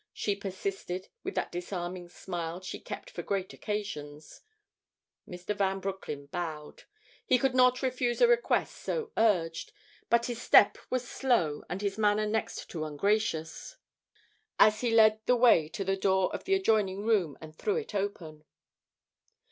she 0.13 0.35
persisted, 0.35 1.09
with 1.23 1.35
that 1.35 1.51
disarming 1.51 2.07
smile 2.09 2.59
she 2.59 2.79
kept 2.79 3.07
for 3.07 3.21
great 3.21 3.53
occasions. 3.53 4.41
Mr. 5.29 5.55
Van 5.55 5.79
Broecklyn 5.79 6.25
bowed. 6.25 6.85
He 7.23 7.37
could 7.37 7.53
not 7.53 7.83
refuse 7.83 8.19
a 8.19 8.27
request 8.27 8.77
so 8.77 9.11
urged, 9.15 9.71
but 10.09 10.25
his 10.25 10.41
step 10.41 10.79
was 10.89 11.07
slow 11.07 11.63
and 11.69 11.83
his 11.83 11.99
manner 11.99 12.25
next 12.25 12.67
to 12.71 12.83
ungracious 12.83 13.77
as 14.57 14.81
he 14.81 14.89
led 14.89 15.19
the 15.27 15.35
way 15.35 15.69
to 15.69 15.83
the 15.83 15.97
door 15.97 16.33
of 16.33 16.45
the 16.45 16.55
adjoining 16.55 17.05
room 17.05 17.37
and 17.39 17.55
threw 17.55 17.75
it 17.75 17.93
open. 17.93 18.43